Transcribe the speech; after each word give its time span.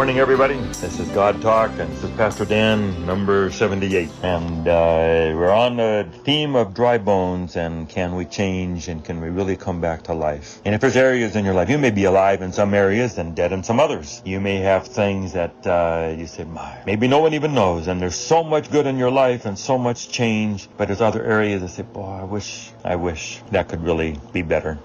morning, 0.00 0.18
everybody. 0.18 0.54
This 0.54 0.98
is 0.98 1.06
God 1.08 1.42
Talk, 1.42 1.72
and 1.78 1.92
this 1.92 2.04
is 2.04 2.10
Pastor 2.12 2.46
Dan, 2.46 3.04
number 3.04 3.50
78. 3.50 4.08
And 4.22 4.66
uh, 4.66 5.36
we're 5.36 5.52
on 5.52 5.76
the 5.76 6.08
theme 6.24 6.56
of 6.56 6.72
dry 6.72 6.96
bones, 6.96 7.54
and 7.54 7.86
can 7.86 8.14
we 8.14 8.24
change, 8.24 8.88
and 8.88 9.04
can 9.04 9.20
we 9.20 9.28
really 9.28 9.56
come 9.56 9.82
back 9.82 10.04
to 10.04 10.14
life? 10.14 10.58
And 10.64 10.74
if 10.74 10.80
there's 10.80 10.96
areas 10.96 11.36
in 11.36 11.44
your 11.44 11.52
life, 11.52 11.68
you 11.68 11.76
may 11.76 11.90
be 11.90 12.04
alive 12.04 12.40
in 12.40 12.50
some 12.50 12.72
areas 12.72 13.18
and 13.18 13.36
dead 13.36 13.52
in 13.52 13.62
some 13.62 13.78
others. 13.78 14.22
You 14.24 14.40
may 14.40 14.56
have 14.60 14.86
things 14.86 15.34
that 15.34 15.66
uh, 15.66 16.14
you 16.16 16.26
say, 16.26 16.44
my, 16.44 16.82
maybe 16.86 17.06
no 17.06 17.18
one 17.18 17.34
even 17.34 17.52
knows, 17.52 17.86
and 17.86 18.00
there's 18.00 18.16
so 18.16 18.42
much 18.42 18.70
good 18.70 18.86
in 18.86 18.96
your 18.96 19.10
life 19.10 19.44
and 19.44 19.58
so 19.58 19.76
much 19.76 20.08
change, 20.08 20.66
but 20.78 20.88
there's 20.88 21.02
other 21.02 21.22
areas 21.22 21.60
that 21.60 21.68
say, 21.68 21.82
boy, 21.82 22.08
I 22.08 22.24
wish, 22.24 22.70
I 22.84 22.96
wish 22.96 23.40
that 23.50 23.68
could 23.68 23.82
really 23.82 24.18
be 24.32 24.42
better. 24.42 24.78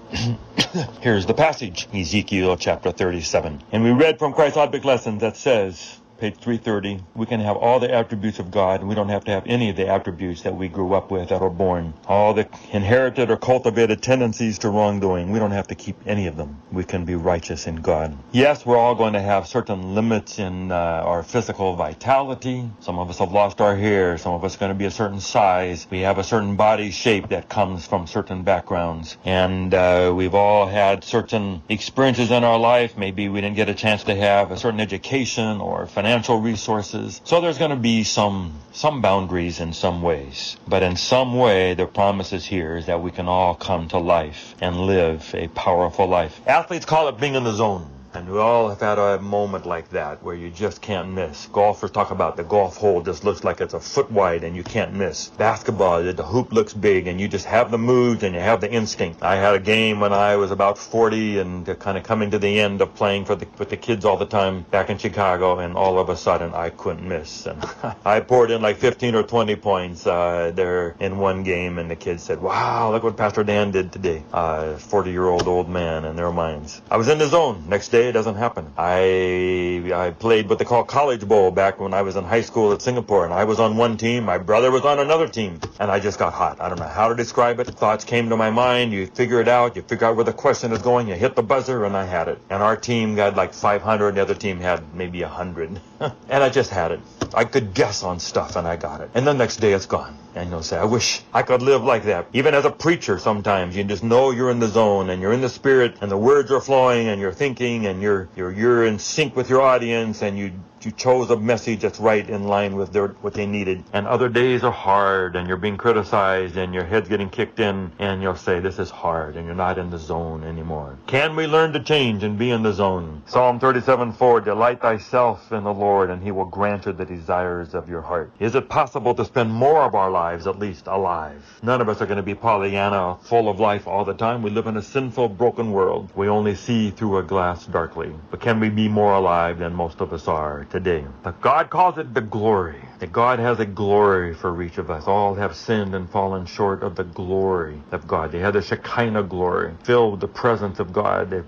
Here's 1.00 1.26
the 1.26 1.34
passage, 1.34 1.88
Ezekiel 1.94 2.56
chapter 2.56 2.92
37. 2.92 3.62
And 3.72 3.82
we 3.82 3.90
read 3.90 4.18
from 4.18 4.34
Christ's 4.34 4.58
object 4.58 4.84
lesson 4.84 5.18
that 5.18 5.36
says, 5.36 5.98
page 6.18 6.36
330, 6.36 7.02
we 7.14 7.26
can 7.26 7.40
have 7.40 7.56
all 7.56 7.78
the 7.78 7.92
attributes 7.92 8.38
of 8.38 8.50
God, 8.50 8.80
and 8.80 8.88
we 8.88 8.94
don't 8.94 9.10
have 9.10 9.24
to 9.24 9.30
have 9.30 9.44
any 9.46 9.68
of 9.70 9.76
the 9.76 9.86
attributes 9.86 10.42
that 10.42 10.56
we 10.56 10.68
grew 10.68 10.94
up 10.94 11.10
with 11.10 11.28
that 11.28 11.42
are 11.42 11.50
born. 11.50 11.92
All 12.06 12.32
the 12.32 12.48
inherited 12.72 13.30
or 13.30 13.36
cultivated 13.36 14.02
tendencies 14.02 14.58
to 14.60 14.70
wrongdoing, 14.70 15.30
we 15.30 15.38
don't 15.38 15.50
have 15.50 15.66
to 15.68 15.74
keep 15.74 15.96
any 16.06 16.26
of 16.26 16.36
them. 16.36 16.60
We 16.72 16.84
can 16.84 17.04
be 17.04 17.14
righteous 17.14 17.66
in 17.66 17.76
God. 17.76 18.16
Yes, 18.32 18.64
we're 18.64 18.78
all 18.78 18.94
going 18.94 19.12
to 19.12 19.20
have 19.20 19.46
certain 19.46 19.94
limits 19.94 20.38
in 20.38 20.72
uh, 20.72 20.74
our 20.74 21.22
physical 21.22 21.76
vitality. 21.76 22.70
Some 22.80 22.98
of 22.98 23.10
us 23.10 23.18
have 23.18 23.32
lost 23.32 23.60
our 23.60 23.76
hair. 23.76 24.16
Some 24.16 24.32
of 24.32 24.44
us 24.44 24.56
are 24.56 24.58
going 24.58 24.72
to 24.72 24.78
be 24.78 24.86
a 24.86 24.90
certain 24.90 25.20
size. 25.20 25.86
We 25.90 26.00
have 26.00 26.18
a 26.18 26.24
certain 26.24 26.56
body 26.56 26.90
shape 26.90 27.28
that 27.28 27.48
comes 27.48 27.86
from 27.86 28.06
certain 28.06 28.42
backgrounds. 28.42 29.18
And 29.24 29.74
uh, 29.74 30.12
we've 30.16 30.34
all 30.34 30.66
had 30.66 31.04
certain 31.04 31.62
experiences 31.68 32.30
in 32.30 32.42
our 32.42 32.58
life. 32.58 32.96
Maybe 32.96 33.28
we 33.28 33.40
didn't 33.42 33.56
get 33.56 33.68
a 33.68 33.74
chance 33.74 34.04
to 34.04 34.14
have 34.14 34.50
a 34.50 34.56
certain 34.56 34.80
education 34.80 35.60
or 35.60 35.86
financial 35.86 36.05
resources. 36.40 37.20
So 37.24 37.40
there's 37.40 37.58
going 37.58 37.70
to 37.70 37.76
be 37.76 38.04
some 38.04 38.54
some 38.72 39.00
boundaries 39.00 39.60
in 39.60 39.72
some 39.72 40.02
ways. 40.02 40.56
But 40.66 40.82
in 40.82 40.96
some 40.96 41.36
way, 41.36 41.74
the 41.74 41.86
promises 41.86 42.44
here 42.44 42.76
is 42.76 42.86
that 42.86 43.02
we 43.02 43.10
can 43.10 43.28
all 43.28 43.54
come 43.54 43.88
to 43.88 43.98
life 43.98 44.54
and 44.60 44.80
live 44.80 45.34
a 45.34 45.48
powerful 45.48 46.06
life. 46.06 46.40
Athletes 46.46 46.84
call 46.84 47.08
it 47.08 47.18
being 47.18 47.34
in 47.34 47.44
the 47.44 47.52
zone. 47.52 47.95
And 48.16 48.30
we 48.30 48.38
all 48.38 48.70
have 48.70 48.80
had 48.80 48.98
a 48.98 49.20
moment 49.20 49.66
like 49.66 49.90
that 49.90 50.22
where 50.22 50.34
you 50.34 50.48
just 50.48 50.80
can't 50.80 51.10
miss. 51.10 51.48
Golfers 51.52 51.90
talk 51.90 52.10
about 52.10 52.38
the 52.38 52.44
golf 52.44 52.78
hole 52.78 53.02
just 53.02 53.24
looks 53.24 53.44
like 53.44 53.60
it's 53.60 53.74
a 53.74 53.80
foot 53.80 54.10
wide 54.10 54.42
and 54.42 54.56
you 54.56 54.62
can't 54.64 54.94
miss. 54.94 55.28
Basketball, 55.28 56.02
the 56.02 56.22
hoop 56.22 56.50
looks 56.50 56.72
big 56.72 57.08
and 57.08 57.20
you 57.20 57.28
just 57.28 57.44
have 57.44 57.70
the 57.70 57.76
moves 57.76 58.22
and 58.22 58.34
you 58.34 58.40
have 58.40 58.62
the 58.62 58.72
instinct. 58.72 59.22
I 59.22 59.36
had 59.36 59.54
a 59.54 59.58
game 59.58 60.00
when 60.00 60.14
I 60.14 60.36
was 60.36 60.50
about 60.50 60.78
40 60.78 61.40
and 61.40 61.78
kind 61.78 61.98
of 61.98 62.04
coming 62.04 62.30
to 62.30 62.38
the 62.38 62.58
end 62.58 62.80
of 62.80 62.94
playing 62.94 63.26
for 63.26 63.34
the, 63.34 63.46
with 63.58 63.68
the 63.68 63.76
kids 63.76 64.06
all 64.06 64.16
the 64.16 64.24
time 64.24 64.62
back 64.62 64.88
in 64.88 64.96
Chicago 64.96 65.58
and 65.58 65.76
all 65.76 65.98
of 65.98 66.08
a 66.08 66.16
sudden 66.16 66.54
I 66.54 66.70
couldn't 66.70 67.06
miss. 67.06 67.44
And 67.44 67.62
I 68.06 68.20
poured 68.20 68.50
in 68.50 68.62
like 68.62 68.78
15 68.78 69.14
or 69.14 69.24
20 69.24 69.56
points 69.56 70.06
uh, 70.06 70.52
there 70.54 70.96
in 71.00 71.18
one 71.18 71.42
game 71.42 71.76
and 71.76 71.90
the 71.90 71.96
kids 71.96 72.22
said, 72.22 72.40
wow, 72.40 72.92
look 72.92 73.02
what 73.02 73.18
Pastor 73.18 73.44
Dan 73.44 73.72
did 73.72 73.92
today. 73.92 74.22
Uh, 74.32 74.78
40 74.78 75.10
year 75.10 75.26
old 75.26 75.46
old 75.46 75.68
man 75.68 76.06
in 76.06 76.16
their 76.16 76.32
minds. 76.32 76.80
I 76.90 76.96
was 76.96 77.08
in 77.08 77.18
the 77.18 77.26
zone. 77.26 77.64
Next 77.68 77.90
day 77.90 78.05
it 78.08 78.12
doesn't 78.12 78.36
happen. 78.36 78.72
I 78.76 79.90
I 79.94 80.10
played 80.10 80.48
what 80.48 80.58
they 80.58 80.64
call 80.64 80.84
college 80.84 81.26
bowl 81.26 81.50
back 81.50 81.80
when 81.80 81.94
I 81.94 82.02
was 82.02 82.16
in 82.16 82.24
high 82.24 82.40
school 82.40 82.72
at 82.72 82.82
Singapore, 82.82 83.24
and 83.24 83.34
I 83.34 83.44
was 83.44 83.60
on 83.60 83.76
one 83.76 83.96
team. 83.96 84.24
My 84.24 84.38
brother 84.38 84.70
was 84.70 84.84
on 84.84 84.98
another 84.98 85.28
team, 85.28 85.60
and 85.78 85.90
I 85.90 86.00
just 86.00 86.18
got 86.18 86.32
hot. 86.32 86.60
I 86.60 86.68
don't 86.68 86.78
know 86.78 86.86
how 86.86 87.08
to 87.08 87.14
describe 87.14 87.60
it. 87.60 87.66
Thoughts 87.66 88.04
came 88.04 88.28
to 88.30 88.36
my 88.36 88.50
mind. 88.50 88.92
You 88.92 89.06
figure 89.06 89.40
it 89.40 89.48
out. 89.48 89.76
You 89.76 89.82
figure 89.82 90.06
out 90.06 90.16
where 90.16 90.24
the 90.24 90.32
question 90.32 90.72
is 90.72 90.82
going. 90.82 91.08
You 91.08 91.14
hit 91.14 91.36
the 91.36 91.42
buzzer, 91.42 91.84
and 91.84 91.96
I 91.96 92.04
had 92.04 92.28
it. 92.28 92.38
And 92.50 92.62
our 92.62 92.76
team 92.76 93.14
got 93.14 93.36
like 93.36 93.52
500. 93.54 94.08
And 94.08 94.16
the 94.16 94.22
other 94.22 94.34
team 94.34 94.60
had 94.60 94.94
maybe 94.94 95.22
100, 95.22 95.80
and 96.00 96.44
I 96.44 96.48
just 96.48 96.70
had 96.70 96.92
it. 96.92 97.00
I 97.34 97.44
could 97.44 97.74
guess 97.74 98.02
on 98.02 98.20
stuff, 98.20 98.56
and 98.56 98.66
I 98.66 98.76
got 98.76 99.00
it. 99.00 99.10
And 99.14 99.26
the 99.26 99.34
next 99.34 99.56
day, 99.56 99.72
it's 99.72 99.86
gone. 99.86 100.16
And 100.36 100.50
you'll 100.50 100.62
say, 100.62 100.76
I 100.76 100.84
wish 100.84 101.22
I 101.32 101.42
could 101.42 101.62
live 101.62 101.82
like 101.82 102.04
that. 102.04 102.26
Even 102.34 102.54
as 102.54 102.66
a 102.66 102.70
preacher, 102.70 103.18
sometimes 103.18 103.74
you 103.74 103.84
just 103.84 104.04
know 104.04 104.32
you're 104.32 104.50
in 104.50 104.58
the 104.58 104.68
zone 104.68 105.08
and 105.08 105.22
you're 105.22 105.32
in 105.32 105.40
the 105.40 105.48
spirit 105.48 105.96
and 106.02 106.10
the 106.10 106.18
words 106.18 106.52
are 106.52 106.60
flowing 106.60 107.08
and 107.08 107.18
you're 107.22 107.32
thinking 107.32 107.86
and 107.86 108.02
you're, 108.02 108.28
you're, 108.36 108.52
you're 108.52 108.84
in 108.84 108.98
sync 108.98 109.34
with 109.34 109.48
your 109.48 109.62
audience 109.62 110.22
and 110.22 110.38
you 110.38 110.52
you 110.84 110.92
chose 110.92 111.30
a 111.30 111.36
message 111.36 111.80
that's 111.80 111.98
right 111.98 112.28
in 112.28 112.44
line 112.44 112.76
with 112.76 112.92
their, 112.92 113.08
what 113.08 113.34
they 113.34 113.46
needed. 113.46 113.82
And 113.92 114.06
other 114.06 114.28
days 114.28 114.62
are 114.62 114.72
hard 114.72 115.36
and 115.36 115.48
you're 115.48 115.56
being 115.56 115.76
criticized 115.76 116.56
and 116.56 116.74
your 116.74 116.84
head's 116.84 117.08
getting 117.08 117.30
kicked 117.30 117.60
in 117.60 117.92
and 117.98 118.22
you'll 118.22 118.36
say, 118.36 118.60
this 118.60 118.78
is 118.78 118.90
hard 118.90 119.36
and 119.36 119.46
you're 119.46 119.54
not 119.54 119.78
in 119.78 119.90
the 119.90 119.98
zone 119.98 120.44
anymore. 120.44 120.98
Can 121.06 121.34
we 121.36 121.46
learn 121.46 121.72
to 121.72 121.80
change 121.80 122.22
and 122.22 122.38
be 122.38 122.50
in 122.50 122.62
the 122.62 122.72
zone? 122.72 123.22
Psalm 123.26 123.58
37, 123.58 124.12
4, 124.12 124.40
delight 124.42 124.80
thyself 124.80 125.50
in 125.52 125.64
the 125.64 125.72
Lord 125.72 126.10
and 126.10 126.22
he 126.22 126.30
will 126.30 126.44
grant 126.44 126.86
you 126.86 126.92
the 126.92 127.04
desires 127.04 127.74
of 127.74 127.88
your 127.88 128.02
heart. 128.02 128.30
Is 128.38 128.54
it 128.54 128.68
possible 128.68 129.14
to 129.14 129.24
spend 129.24 129.50
more 129.50 129.82
of 129.82 129.94
our 129.94 130.10
lives 130.10 130.46
at 130.46 130.58
least 130.58 130.86
alive? 130.86 131.42
None 131.62 131.80
of 131.80 131.88
us 131.88 132.00
are 132.00 132.06
going 132.06 132.16
to 132.16 132.22
be 132.22 132.34
Pollyanna, 132.34 133.18
full 133.22 133.48
of 133.48 133.60
life 133.60 133.86
all 133.86 134.04
the 134.04 134.14
time. 134.14 134.42
We 134.42 134.50
live 134.50 134.66
in 134.66 134.76
a 134.76 134.82
sinful, 134.82 135.30
broken 135.30 135.72
world. 135.72 136.10
We 136.14 136.28
only 136.28 136.54
see 136.54 136.90
through 136.90 137.18
a 137.18 137.22
glass 137.22 137.66
darkly. 137.66 138.12
But 138.30 138.40
can 138.40 138.60
we 138.60 138.68
be 138.68 138.88
more 138.88 139.14
alive 139.14 139.58
than 139.58 139.72
most 139.72 140.00
of 140.00 140.12
us 140.12 140.28
are 140.28 140.65
today? 140.70 141.04
But 141.22 141.40
God 141.40 141.70
calls 141.70 141.98
it 141.98 142.14
the 142.14 142.20
glory. 142.20 142.80
That 142.98 143.12
God 143.12 143.38
has 143.38 143.60
a 143.60 143.66
glory 143.66 144.32
for 144.32 144.62
each 144.62 144.78
of 144.78 144.90
us. 144.90 145.06
All 145.06 145.34
have 145.34 145.54
sinned 145.54 145.94
and 145.94 146.08
fallen 146.08 146.46
short 146.46 146.82
of 146.82 146.96
the 146.96 147.04
glory 147.04 147.82
of 147.92 148.06
God. 148.06 148.32
They 148.32 148.38
had 148.38 148.54
the 148.54 148.62
Shekinah 148.62 149.24
glory, 149.24 149.74
filled 149.84 150.12
with 150.12 150.20
the 150.20 150.28
presence 150.28 150.78
of 150.80 150.92
God. 150.92 151.28
The 151.28 151.44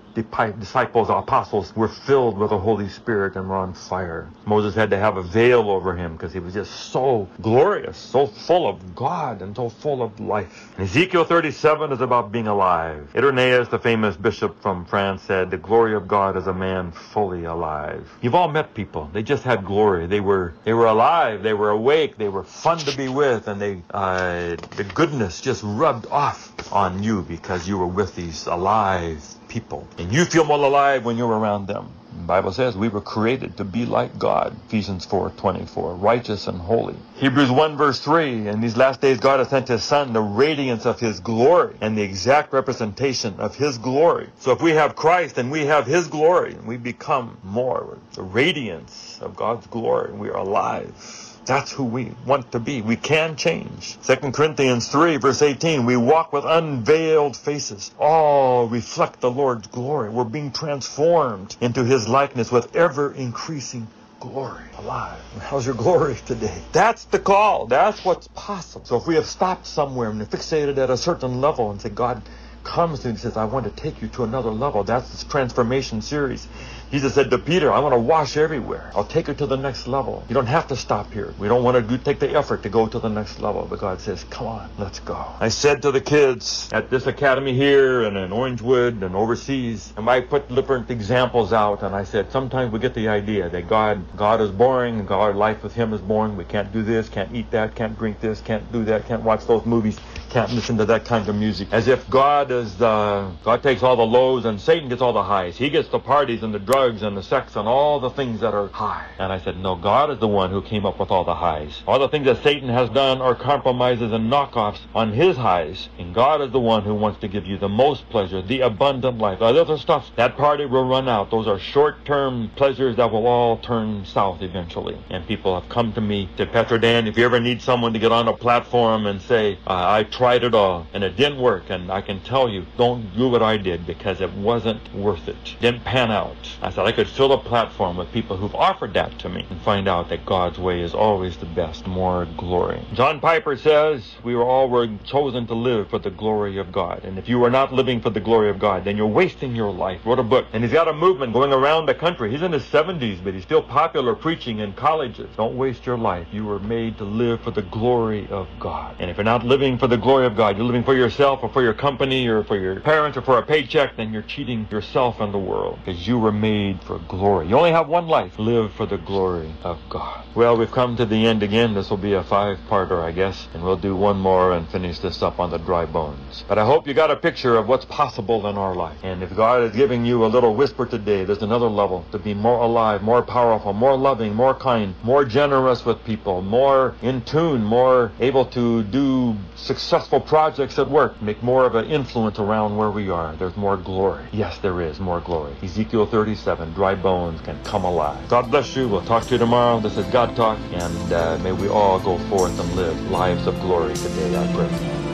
disciples, 0.59 1.09
apostles 1.09 1.75
were 1.75 1.87
filled 1.87 2.37
with 2.37 2.51
the 2.51 2.59
Holy 2.59 2.87
Spirit 2.87 3.35
and 3.35 3.49
were 3.49 3.55
on 3.55 3.73
fire. 3.73 4.29
Moses 4.45 4.75
had 4.75 4.91
to 4.91 4.97
have 4.97 5.17
a 5.17 5.23
veil 5.23 5.71
over 5.71 5.95
him 5.95 6.13
because 6.13 6.33
he 6.33 6.39
was 6.39 6.53
just 6.53 6.71
so 6.91 7.27
glorious, 7.41 7.97
so 7.97 8.27
full 8.27 8.67
of 8.67 8.95
God 8.95 9.41
and 9.41 9.55
so 9.55 9.69
full 9.69 10.03
of 10.03 10.19
life. 10.19 10.71
And 10.77 10.87
Ezekiel 10.87 11.25
37 11.25 11.91
is 11.91 12.01
about 12.01 12.31
being 12.31 12.47
alive. 12.47 13.09
Irenaeus, 13.15 13.69
the 13.69 13.79
famous 13.79 14.15
bishop 14.15 14.61
from 14.61 14.85
France, 14.85 15.23
said, 15.23 15.49
the 15.49 15.57
glory 15.57 15.95
of 15.95 16.07
God 16.07 16.37
is 16.37 16.45
a 16.47 16.53
man 16.53 16.91
fully 16.91 17.45
alive. 17.45 18.07
You've 18.21 18.35
all 18.35 18.49
met 18.49 18.73
people. 18.75 19.08
They 19.13 19.23
just 19.23 19.43
had 19.43 19.65
glory. 19.65 20.05
They 20.07 20.19
were, 20.19 20.53
they 20.63 20.73
were 20.73 20.85
alive. 20.85 21.43
They 21.43 21.53
were 21.53 21.69
awake. 21.69 22.17
They 22.17 22.29
were 22.29 22.43
fun 22.43 22.77
to 22.79 22.95
be 22.95 23.07
with. 23.09 23.47
And 23.47 23.61
they, 23.61 23.81
uh, 23.91 24.55
the 24.75 24.85
goodness 24.93 25.41
just 25.41 25.61
rubbed 25.63 26.07
off 26.07 26.71
on 26.71 27.03
you 27.03 27.23
because 27.23 27.67
you 27.67 27.77
were 27.77 27.87
with 27.87 28.15
these 28.15 28.47
alive 28.47 29.23
people. 29.47 29.87
And 29.97 30.13
you 30.13 30.25
feel 30.25 30.45
more 30.45 30.63
alive 30.63 31.05
when 31.05 31.17
you're 31.17 31.29
around 31.31 31.67
them. 31.67 31.98
The 32.11 32.23
Bible 32.23 32.51
says 32.51 32.75
we 32.75 32.89
were 32.89 33.01
created 33.01 33.57
to 33.57 33.63
be 33.63 33.85
like 33.85 34.17
God. 34.17 34.55
Ephesians 34.67 35.05
4, 35.05 35.29
24, 35.31 35.95
righteous 35.95 36.47
and 36.47 36.59
holy. 36.59 36.95
Hebrews 37.15 37.51
1 37.51 37.77
verse 37.77 37.99
3, 37.99 38.47
in 38.47 38.61
these 38.61 38.75
last 38.75 38.99
days 38.99 39.19
God 39.19 39.39
has 39.39 39.49
sent 39.49 39.67
his 39.67 39.83
son, 39.83 40.13
the 40.13 40.21
radiance 40.21 40.85
of 40.85 40.99
his 40.99 41.19
glory 41.19 41.75
and 41.81 41.97
the 41.97 42.01
exact 42.01 42.51
representation 42.51 43.35
of 43.39 43.55
his 43.55 43.77
glory. 43.77 44.29
So 44.39 44.51
if 44.51 44.61
we 44.61 44.71
have 44.71 44.95
Christ 44.95 45.37
and 45.37 45.51
we 45.51 45.65
have 45.67 45.85
his 45.85 46.07
glory, 46.07 46.55
we 46.65 46.77
become 46.77 47.37
more 47.43 47.99
the 48.13 48.23
radiance 48.23 49.19
of 49.21 49.35
God's 49.35 49.67
glory 49.67 50.09
and 50.09 50.19
we 50.19 50.29
are 50.29 50.37
alive. 50.37 51.28
That's 51.49 51.71
who 51.71 51.83
we 51.83 52.11
want 52.27 52.51
to 52.51 52.59
be. 52.59 52.83
We 52.83 52.95
can 52.95 53.35
change. 53.35 53.97
2 54.03 54.17
Corinthians 54.33 54.87
3 54.87 55.17
verse 55.17 55.41
18, 55.41 55.83
we 55.83 55.97
walk 55.97 56.31
with 56.31 56.45
unveiled 56.45 57.35
faces. 57.35 57.89
All 57.97 58.67
reflect 58.67 59.19
the 59.19 59.31
Lord's 59.31 59.65
glory. 59.65 60.11
We're 60.11 60.25
being 60.25 60.51
transformed 60.51 61.57
into 61.59 61.83
his 61.83 62.07
likeness 62.07 62.51
with 62.51 62.75
ever 62.75 63.11
increasing 63.15 63.87
glory 64.19 64.61
alive. 64.77 65.19
How's 65.41 65.65
your 65.65 65.73
glory 65.73 66.17
today? 66.27 66.61
That's 66.71 67.05
the 67.05 67.17
call. 67.17 67.65
That's 67.65 68.05
what's 68.05 68.27
possible. 68.35 68.85
So 68.85 68.97
if 68.97 69.07
we 69.07 69.15
have 69.15 69.25
stopped 69.25 69.65
somewhere 69.65 70.11
and 70.11 70.21
fixated 70.21 70.77
at 70.77 70.91
a 70.91 70.97
certain 70.97 71.41
level 71.41 71.71
and 71.71 71.81
say, 71.81 71.89
God 71.89 72.21
comes 72.69 73.03
and 73.03 73.19
says, 73.19 73.35
I 73.35 73.45
want 73.45 73.65
to 73.65 73.71
take 73.71 74.01
you 74.01 74.07
to 74.09 74.23
another 74.23 74.51
level. 74.51 74.83
That's 74.83 75.09
this 75.09 75.23
transformation 75.23 76.01
series. 76.01 76.47
Jesus 76.91 77.13
said 77.13 77.29
to 77.31 77.37
Peter, 77.37 77.71
I 77.71 77.79
want 77.79 77.93
to 77.93 77.99
wash 77.99 78.37
everywhere. 78.37 78.91
I'll 78.95 79.03
take 79.03 79.27
you 79.27 79.33
to 79.35 79.45
the 79.45 79.57
next 79.57 79.87
level. 79.87 80.23
You 80.29 80.35
don't 80.35 80.47
have 80.47 80.67
to 80.67 80.75
stop 80.75 81.11
here. 81.11 81.33
We 81.39 81.47
don't 81.47 81.63
want 81.63 81.75
to 81.77 81.81
do, 81.81 81.97
take 82.03 82.19
the 82.19 82.31
effort 82.35 82.63
to 82.63 82.69
go 82.69 82.87
to 82.87 82.99
the 82.99 83.09
next 83.09 83.39
level. 83.39 83.67
But 83.69 83.79
God 83.79 83.99
says, 84.01 84.23
come 84.29 84.47
on, 84.47 84.69
let's 84.77 84.99
go. 84.99 85.23
I 85.39 85.49
said 85.49 85.81
to 85.83 85.91
the 85.91 86.01
kids 86.01 86.69
at 86.71 86.89
this 86.89 87.05
academy 87.07 87.53
here 87.53 88.03
and 88.03 88.17
in 88.17 88.29
Orangewood 88.31 89.03
and 89.03 89.15
overseas, 89.15 89.93
and 89.97 90.09
I 90.09 90.21
put 90.21 90.47
different 90.53 90.89
examples 90.89 91.53
out 91.53 91.83
and 91.83 91.95
I 91.95 92.03
said, 92.03 92.31
sometimes 92.31 92.71
we 92.71 92.79
get 92.79 92.93
the 92.93 93.07
idea 93.07 93.49
that 93.49 93.67
God, 93.67 94.03
God 94.15 94.41
is 94.41 94.51
boring, 94.51 95.05
God, 95.05 95.35
life 95.35 95.63
with 95.63 95.73
Him 95.73 95.93
is 95.93 96.01
boring. 96.01 96.37
We 96.37 96.45
can't 96.45 96.71
do 96.71 96.81
this, 96.83 97.09
can't 97.09 97.33
eat 97.35 97.51
that, 97.51 97.75
can't 97.75 97.97
drink 97.97 98.19
this, 98.19 98.41
can't 98.41 98.71
do 98.71 98.83
that, 98.85 99.05
can't 99.07 99.23
watch 99.23 99.45
those 99.45 99.65
movies. 99.65 99.99
can't 100.29 100.51
listen 100.53 100.77
to 100.77 100.85
that 100.85 101.05
kind 101.05 101.27
of 101.27 101.35
music. 101.35 101.67
As 101.71 101.87
if 101.87 102.07
God 102.09 102.51
is, 102.51 102.58
uh, 102.81 103.31
God 103.43 103.63
takes 103.63 103.83
all 103.83 103.95
the 103.95 104.05
lows 104.05 104.45
and 104.45 104.59
Satan 104.59 104.89
gets 104.89 105.01
all 105.01 105.13
the 105.13 105.23
highs. 105.23 105.57
He 105.57 105.69
gets 105.69 105.89
the 105.89 105.99
parties 105.99 106.43
and 106.43 106.53
the 106.53 106.59
drugs 106.59 107.01
and 107.01 107.15
the 107.15 107.23
sex 107.23 107.55
and 107.55 107.67
all 107.67 107.99
the 107.99 108.09
things 108.09 108.39
that 108.41 108.53
are 108.53 108.67
high. 108.67 109.07
And 109.19 109.31
I 109.31 109.39
said, 109.39 109.57
no, 109.57 109.75
God 109.75 110.11
is 110.11 110.19
the 110.19 110.27
one 110.27 110.51
who 110.51 110.61
came 110.61 110.85
up 110.85 110.99
with 110.99 111.11
all 111.11 111.23
the 111.23 111.35
highs. 111.35 111.83
All 111.87 111.99
the 111.99 112.09
things 112.09 112.25
that 112.25 112.43
Satan 112.43 112.69
has 112.69 112.89
done 112.89 113.21
are 113.21 113.35
compromises 113.35 114.11
and 114.11 114.31
knockoffs 114.31 114.79
on 114.93 115.11
his 115.11 115.37
highs. 115.37 115.89
And 115.97 116.13
God 116.13 116.41
is 116.41 116.51
the 116.51 116.59
one 116.59 116.83
who 116.83 116.93
wants 116.95 117.19
to 117.21 117.27
give 117.27 117.45
you 117.45 117.57
the 117.57 117.69
most 117.69 118.09
pleasure, 118.09 118.41
the 118.41 118.61
abundant 118.61 119.17
life. 119.17 119.39
The 119.39 119.45
other 119.45 119.77
stuff, 119.77 120.11
that 120.15 120.37
party 120.37 120.65
will 120.65 120.87
run 120.87 121.09
out. 121.09 121.31
Those 121.31 121.47
are 121.47 121.59
short-term 121.59 122.51
pleasures 122.55 122.95
that 122.97 123.11
will 123.11 123.27
all 123.27 123.57
turn 123.57 124.05
south 124.05 124.41
eventually. 124.41 124.97
And 125.09 125.25
people 125.27 125.59
have 125.59 125.69
come 125.69 125.93
to 125.93 126.01
me, 126.01 126.29
to 126.37 126.45
Pastor 126.45 126.77
Dan, 126.77 127.07
if 127.07 127.17
you 127.17 127.25
ever 127.25 127.39
need 127.39 127.61
someone 127.61 127.93
to 127.93 127.99
get 127.99 128.11
on 128.11 128.27
a 128.27 128.33
platform 128.33 129.05
and 129.05 129.21
say, 129.21 129.57
uh, 129.67 129.91
I 129.91 130.03
tried 130.03 130.43
it 130.43 130.53
all 130.53 130.87
and 130.93 131.03
it 131.03 131.15
didn't 131.15 131.39
work, 131.39 131.69
and 131.69 131.91
I 131.91 132.01
can 132.01 132.19
tell 132.21 132.38
you, 132.47 132.65
don't 132.77 133.15
do 133.17 133.27
what 133.27 133.41
I 133.41 133.57
did 133.57 133.85
because 133.85 134.21
it 134.21 134.31
wasn't 134.33 134.93
worth 134.93 135.27
it. 135.27 135.55
Didn't 135.59 135.83
pan 135.83 136.11
out. 136.11 136.37
I 136.61 136.69
said 136.69 136.85
I 136.85 136.91
could 136.91 137.09
fill 137.09 137.33
a 137.33 137.37
platform 137.37 137.97
with 137.97 138.11
people 138.11 138.37
who've 138.37 138.55
offered 138.55 138.93
that 138.93 139.17
to 139.19 139.29
me 139.29 139.45
and 139.49 139.61
find 139.61 139.87
out 139.87 140.09
that 140.09 140.25
God's 140.25 140.59
way 140.59 140.81
is 140.81 140.93
always 140.93 141.37
the 141.37 141.45
best, 141.47 141.87
more 141.87 142.27
glory. 142.37 142.81
John 142.93 143.19
Piper 143.19 143.57
says 143.57 144.15
we 144.23 144.35
were 144.35 144.43
all 144.43 144.69
were 144.69 144.87
chosen 145.03 145.47
to 145.47 145.53
live 145.55 145.89
for 145.89 145.99
the 145.99 146.11
glory 146.11 146.57
of 146.57 146.71
God. 146.71 147.03
And 147.03 147.17
if 147.17 147.27
you 147.27 147.43
are 147.43 147.49
not 147.49 147.73
living 147.73 147.99
for 148.01 148.09
the 148.09 148.19
glory 148.19 148.49
of 148.49 148.59
God, 148.59 148.85
then 148.85 148.95
you're 148.95 149.07
wasting 149.07 149.55
your 149.55 149.71
life. 149.71 150.05
Wrote 150.05 150.19
a 150.19 150.23
book. 150.23 150.45
And 150.53 150.63
he's 150.63 150.73
got 150.73 150.87
a 150.87 150.93
movement 150.93 151.33
going 151.33 151.51
around 151.51 151.87
the 151.87 151.95
country. 151.95 152.31
He's 152.31 152.41
in 152.41 152.51
his 152.51 152.63
70s, 152.63 153.23
but 153.23 153.33
he's 153.33 153.43
still 153.43 153.63
popular 153.63 154.15
preaching 154.15 154.59
in 154.59 154.73
colleges. 154.73 155.29
Don't 155.35 155.57
waste 155.57 155.85
your 155.85 155.97
life. 155.97 156.27
You 156.31 156.45
were 156.45 156.59
made 156.59 156.97
to 156.99 157.03
live 157.03 157.41
for 157.41 157.51
the 157.51 157.63
glory 157.63 158.27
of 158.29 158.47
God. 158.59 158.95
And 158.99 159.09
if 159.09 159.17
you're 159.17 159.23
not 159.23 159.45
living 159.45 159.77
for 159.77 159.87
the 159.87 159.97
glory 159.97 160.25
of 160.25 160.35
God, 160.35 160.57
you're 160.57 160.65
living 160.65 160.83
for 160.83 160.95
yourself 160.95 161.39
or 161.43 161.49
for 161.49 161.61
your 161.61 161.73
company 161.73 162.28
or 162.29 162.43
for 162.43 162.57
your 162.57 162.79
parents 162.79 163.17
or 163.17 163.21
for 163.21 163.37
a 163.37 163.45
paycheck, 163.45 163.97
then 163.97 164.13
you're 164.13 164.21
cheating 164.21 164.67
yourself 164.71 165.19
and 165.19 165.33
the 165.33 165.39
world 165.39 165.79
because 165.83 166.07
you 166.07 166.17
were 166.17 166.31
made 166.31 166.81
for 166.83 166.99
glory. 166.99 167.47
You 167.47 167.57
only 167.57 167.71
have 167.71 167.87
one 167.87 168.07
life. 168.07 168.37
Live 168.37 168.73
for 168.73 168.85
the 168.85 168.97
glory 168.97 169.51
of 169.63 169.79
God. 169.89 170.25
Well, 170.35 170.57
we've 170.57 170.71
come 170.71 170.95
to 170.97 171.05
the 171.05 171.25
end 171.25 171.43
again. 171.43 171.73
This 171.73 171.89
will 171.89 171.97
be 171.97 172.13
a 172.13 172.23
five-parter, 172.23 173.01
I 173.01 173.11
guess, 173.11 173.47
and 173.53 173.63
we'll 173.63 173.77
do 173.77 173.95
one 173.95 174.17
more 174.17 174.53
and 174.53 174.67
finish 174.69 174.99
this 174.99 175.21
up 175.21 175.39
on 175.39 175.49
the 175.49 175.57
dry 175.57 175.85
bones. 175.85 176.43
But 176.47 176.57
I 176.57 176.65
hope 176.65 176.87
you 176.87 176.93
got 176.93 177.11
a 177.11 177.15
picture 177.15 177.57
of 177.57 177.67
what's 177.67 177.85
possible 177.85 178.47
in 178.47 178.57
our 178.57 178.75
life. 178.75 178.97
And 179.03 179.23
if 179.23 179.35
God 179.35 179.63
is 179.63 179.75
giving 179.75 180.05
you 180.05 180.25
a 180.25 180.27
little 180.27 180.55
whisper 180.55 180.85
today, 180.85 181.25
there's 181.25 181.41
another 181.41 181.67
level 181.67 182.05
to 182.11 182.19
be 182.19 182.33
more 182.33 182.59
alive, 182.59 183.01
more 183.01 183.21
powerful, 183.21 183.73
more 183.73 183.97
loving, 183.97 184.33
more 184.33 184.53
kind, 184.53 184.93
more 185.03 185.25
generous 185.25 185.85
with 185.85 186.03
people, 186.03 186.41
more 186.41 186.95
in 187.01 187.21
tune, 187.23 187.63
more 187.63 188.11
able 188.19 188.45
to 188.45 188.83
do 188.83 189.35
successful 189.55 190.19
projects 190.19 190.77
at 190.77 190.89
work, 190.89 191.21
make 191.21 191.41
more 191.41 191.65
of 191.65 191.75
an 191.75 191.85
influence 191.85 192.18
around 192.27 192.75
where 192.75 192.91
we 192.91 193.09
are. 193.09 193.35
There's 193.35 193.55
more 193.55 193.77
glory. 193.77 194.25
Yes, 194.31 194.57
there 194.59 194.81
is 194.81 194.99
more 194.99 195.21
glory. 195.21 195.53
Ezekiel 195.63 196.05
37, 196.05 196.73
dry 196.73 196.95
bones 196.95 197.39
can 197.41 197.61
come 197.63 197.85
alive. 197.85 198.27
God 198.29 198.51
bless 198.51 198.75
you. 198.75 198.87
We'll 198.87 199.05
talk 199.05 199.23
to 199.25 199.31
you 199.31 199.37
tomorrow. 199.37 199.79
This 199.79 199.97
is 199.97 200.05
God 200.07 200.35
Talk, 200.35 200.59
and 200.73 201.13
uh, 201.13 201.37
may 201.39 201.53
we 201.53 201.69
all 201.69 201.99
go 201.99 202.17
forth 202.29 202.59
and 202.59 202.75
live 202.75 203.09
lives 203.09 203.47
of 203.47 203.59
glory 203.61 203.93
today, 203.95 204.37
I 204.37 204.53
pray. 204.53 205.08